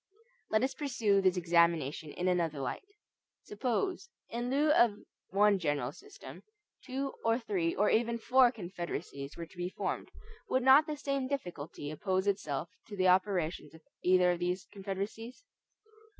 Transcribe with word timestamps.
Let 0.49 0.63
us 0.63 0.73
pursue 0.73 1.21
this 1.21 1.37
examination 1.37 2.09
in 2.13 2.27
another 2.27 2.59
light. 2.59 2.81
Suppose, 3.43 4.09
in 4.29 4.49
lieu 4.49 4.71
of 4.71 4.95
one 5.29 5.59
general 5.59 5.91
system, 5.91 6.41
two, 6.83 7.13
or 7.23 7.37
three, 7.37 7.75
or 7.75 7.87
even 7.91 8.17
four 8.17 8.51
Confederacies 8.51 9.37
were 9.37 9.45
to 9.45 9.57
be 9.57 9.69
formed, 9.69 10.09
would 10.49 10.63
not 10.63 10.87
the 10.87 10.97
same 10.97 11.27
difficulty 11.27 11.91
oppose 11.91 12.25
itself 12.25 12.67
to 12.87 12.97
the 12.97 13.09
operations 13.09 13.75
of 13.75 13.81
either 14.01 14.31
of 14.31 14.39
these 14.39 14.65
Confederacies? 14.71 15.43